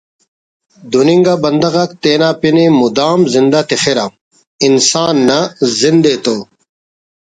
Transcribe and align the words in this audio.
دن 0.91 1.07
انگا 1.13 1.33
بندغ 1.43 1.75
آک 1.83 1.91
تینا 2.01 2.29
پن 2.39 2.57
ءِ 2.63 2.65
مدام 2.81 3.19
زندہ 3.33 3.59
تخرہ 3.69 4.05
انسان 4.65 5.15
نا 5.27 5.39
زند 5.79 6.03
ءِ 6.13 6.15
تو 6.23 6.37